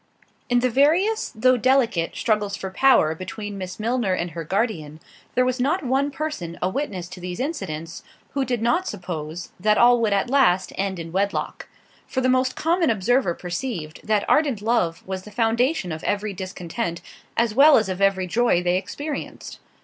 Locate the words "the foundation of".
15.21-16.03